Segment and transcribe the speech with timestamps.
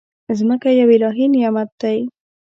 [0.27, 1.97] مځکه یو الهي نعمت دی.